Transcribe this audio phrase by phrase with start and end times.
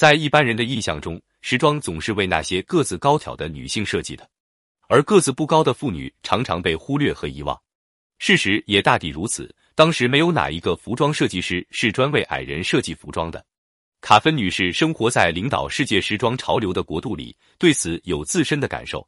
[0.00, 4.26] 在一般人的印象中，时装总是为那些个子高挑的女性设计的，
[4.88, 5.74] 而个子不高的。
[5.74, 7.60] 妇女常常被忽略和遗忘。
[8.18, 9.54] 事实也大抵如此。
[9.74, 13.44] 当时没有哪一个服装设计师是专为矮人设计服装的。
[14.00, 16.82] 卡芬女士生活在领导世界时装潮流的。
[16.82, 18.66] 国度里，对此有自身的。
[18.66, 19.06] 感受。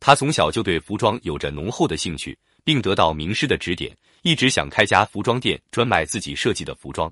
[0.00, 1.96] 她从小就对服装有着浓厚的。
[1.96, 3.56] 兴趣，并得到名师的。
[3.56, 6.74] 指点，一直想开家服装店，专卖自己设计的。
[6.74, 7.08] 服装。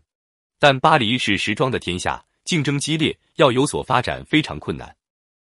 [0.58, 1.78] 但巴黎是时装的。
[1.78, 4.94] 天下，竞争激烈，要有所发展非常困难。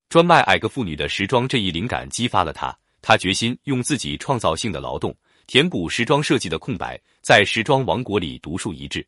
[0.10, 5.16] 专卖矮个妇女的时装这一灵感激发了她，她决心用自己创造性的劳动。
[5.48, 9.08] 填补时装设计的空白，在时装王国里独树一帜。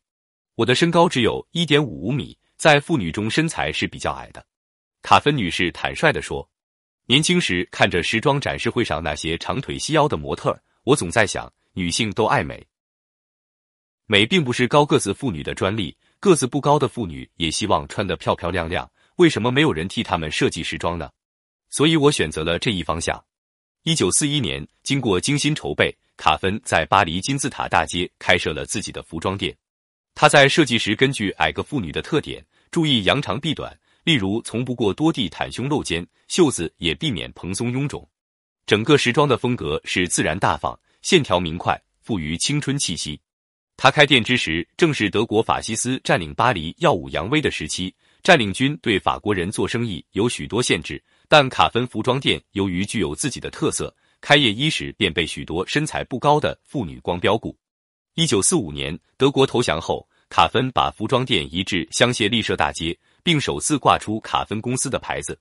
[0.55, 4.45] 我的身高只有一点五五米，在妇女中身材是比较矮的。
[5.01, 6.49] 卡芬女士坦率地说
[7.07, 12.65] ：“年轻时看着时装展示会上那些长腿细腰的模特，我总在想，女性都爱美，
[14.05, 18.89] 美并不是高个子妇女的专利，个子不高的妇女也希望穿得漂漂亮亮。
[19.15, 21.09] 为什么没有人替她们设计时装呢？
[21.69, 23.23] 所以我选择了这一方向。
[23.83, 29.55] 一九四一年，经过精心筹备。”卡芬在巴黎金字塔大街开设了自己的服装店。
[30.13, 33.73] 他在设计时根据矮个妇女的特点，注意扬长避短，
[34.03, 38.05] 例如从不过多地袒胸露肩，袖子也避免蓬松臃肿。
[38.65, 43.21] 整个时装的风格是自然大方，线条明快，富于青春气息。
[43.81, 53.95] 他开店之时，正是德国法西斯占领巴黎耀武扬威的时期，占领军对法国人做生意有许多限制，但卡芬服装店由于具有自己的特色。
[54.19, 57.57] 开业伊始便被许多身材不高的妇女光标顾。
[58.15, 65.39] 一九四五年，德国投降后，卡芬把服装店移至香榭丽舍大街，并首次挂出卡芬公司的牌子。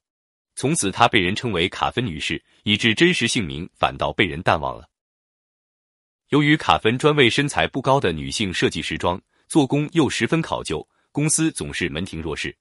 [0.55, 4.89] 从此，她被人称为卡芬女士，以致真实姓名反倒被人淡忘了。
[6.29, 12.55] 由于卡芬专为身材不高的女性设计时装，做工又十分考究，公司总是门庭若市。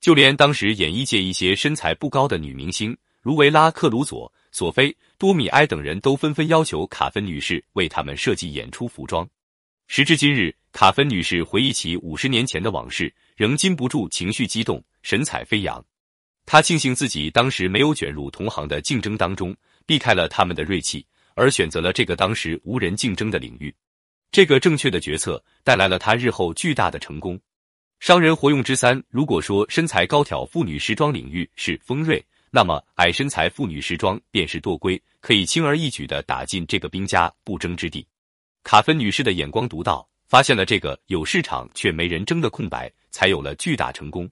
[0.00, 4.30] 就连当时演艺界一些身材不高的女明星，如维拉·克鲁佐。
[4.52, 9.28] 索菲、多米埃等人都纷纷要求卡芬女士为他们设计演出服装。
[9.86, 15.84] 时至今日，卡芬女士回忆起五十年前的往事，仍禁不住情绪激动，神采飞扬。
[16.46, 19.54] 她庆幸自己当时没有卷入同行的竞争当中，
[19.84, 21.04] 避开了他们的锐气，
[21.36, 23.72] 而选择了这个当时无人竞争的领域。
[24.32, 27.40] 这个正确的决策带来了他日后巨大的成功。
[28.00, 32.22] 商人活用之三：如果说身材高挑妇女时装领域是锋锐。
[32.50, 38.06] 那么，矮身材妇女时装便是多龟，可以轻而易举地打进这个兵家不争之地。
[38.62, 44.30] 卡芬女士的眼光独到，发现了这个有市场却没人争的空白，才有了巨大成功。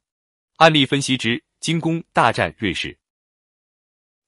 [0.57, 2.97] 案例分析之：精工大战瑞士。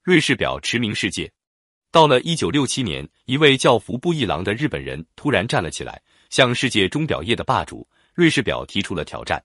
[0.03, 1.31] 瑞士表驰名世界。
[1.97, 5.99] 到了一九六七年，一位叫福部一郎的日本人突然站了起来，
[6.29, 9.43] 向世界钟表业的霸主瑞士表提出了挑战。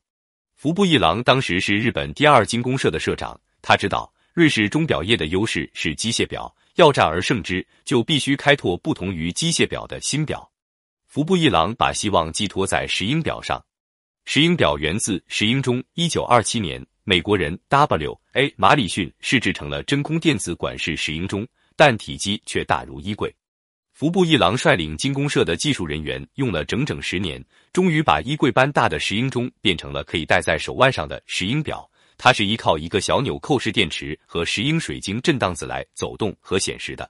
[0.58, 4.14] 福部一郎当时是日本第二精工社的社长，他知道。
[4.34, 10.52] 瑞士钟表业的优势是机械表，要战而胜之，就必须开拓不同于机械表的新表。
[11.08, 13.64] 福部一郎把希望寄托在石英表上。
[14.26, 18.54] 石英表源自石英钟，一九二七年，美国人 W.A.
[18.58, 21.48] 马里逊试制成了真空电子管式石英钟，
[21.82, 23.36] 但体积却大如衣柜。
[23.92, 27.44] 服部一郎率领精工社的技术人员用了整整十年，
[27.74, 31.90] 终于把衣柜般大的石英钟变成了可以戴在手腕上的石英表。
[32.20, 37.10] 它是依靠一个小纽扣式电池和石英水晶振荡子来走动和显示的。